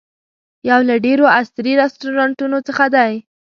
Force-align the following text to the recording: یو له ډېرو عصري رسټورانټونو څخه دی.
یو 0.69 0.79
له 0.89 0.95
ډېرو 1.05 1.25
عصري 1.37 1.73
رسټورانټونو 1.81 2.57
څخه 2.67 2.85
دی. 2.95 3.13